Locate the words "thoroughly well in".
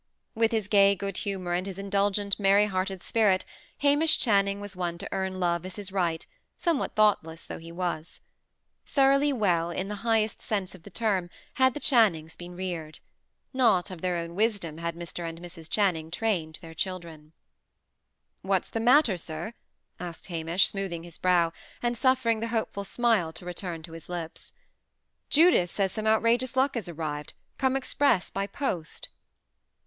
8.83-9.89